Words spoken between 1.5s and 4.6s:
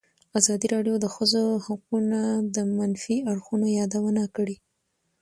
حقونه د منفي اړخونو یادونه کړې.